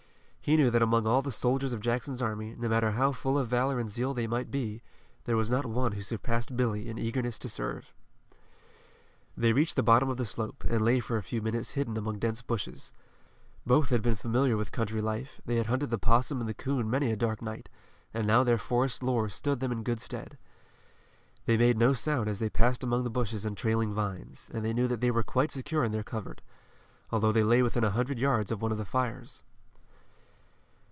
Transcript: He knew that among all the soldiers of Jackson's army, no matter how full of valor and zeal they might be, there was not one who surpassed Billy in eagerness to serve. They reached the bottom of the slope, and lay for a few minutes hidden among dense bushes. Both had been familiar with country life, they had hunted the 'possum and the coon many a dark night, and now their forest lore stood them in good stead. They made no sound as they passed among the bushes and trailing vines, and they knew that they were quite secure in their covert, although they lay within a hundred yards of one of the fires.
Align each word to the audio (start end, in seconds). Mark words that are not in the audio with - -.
He 0.43 0.57
knew 0.57 0.71
that 0.71 0.81
among 0.81 1.05
all 1.05 1.21
the 1.21 1.31
soldiers 1.31 1.71
of 1.71 1.81
Jackson's 1.81 2.21
army, 2.21 2.55
no 2.57 2.67
matter 2.67 2.91
how 2.91 3.11
full 3.11 3.37
of 3.37 3.47
valor 3.47 3.79
and 3.79 3.87
zeal 3.87 4.15
they 4.15 4.25
might 4.25 4.49
be, 4.49 4.81
there 5.25 5.37
was 5.37 5.51
not 5.51 5.67
one 5.67 5.91
who 5.91 6.01
surpassed 6.01 6.57
Billy 6.57 6.89
in 6.89 6.97
eagerness 6.97 7.37
to 7.39 7.47
serve. 7.47 7.93
They 9.37 9.53
reached 9.53 9.75
the 9.75 9.83
bottom 9.83 10.09
of 10.09 10.17
the 10.17 10.25
slope, 10.25 10.63
and 10.67 10.81
lay 10.83 10.99
for 10.99 11.15
a 11.15 11.21
few 11.23 11.43
minutes 11.43 11.73
hidden 11.73 11.95
among 11.95 12.17
dense 12.17 12.41
bushes. 12.41 12.91
Both 13.67 13.89
had 13.91 14.01
been 14.01 14.15
familiar 14.15 14.57
with 14.57 14.71
country 14.71 14.99
life, 14.99 15.39
they 15.45 15.57
had 15.57 15.67
hunted 15.67 15.91
the 15.91 15.99
'possum 15.99 16.39
and 16.39 16.49
the 16.49 16.55
coon 16.55 16.89
many 16.89 17.11
a 17.11 17.15
dark 17.15 17.43
night, 17.43 17.69
and 18.11 18.25
now 18.25 18.43
their 18.43 18.57
forest 18.57 19.03
lore 19.03 19.29
stood 19.29 19.59
them 19.59 19.71
in 19.71 19.83
good 19.83 19.99
stead. 20.01 20.39
They 21.45 21.55
made 21.55 21.77
no 21.77 21.93
sound 21.93 22.27
as 22.27 22.39
they 22.39 22.49
passed 22.49 22.83
among 22.83 23.03
the 23.03 23.11
bushes 23.11 23.45
and 23.45 23.55
trailing 23.55 23.93
vines, 23.93 24.49
and 24.51 24.65
they 24.65 24.73
knew 24.73 24.87
that 24.87 25.01
they 25.01 25.11
were 25.11 25.23
quite 25.23 25.51
secure 25.51 25.83
in 25.83 25.91
their 25.91 26.03
covert, 26.03 26.41
although 27.11 27.31
they 27.31 27.43
lay 27.43 27.61
within 27.61 27.83
a 27.83 27.91
hundred 27.95 28.17
yards 28.17 28.51
of 28.51 28.59
one 28.59 28.71
of 28.71 28.79
the 28.79 28.85
fires. 28.85 29.43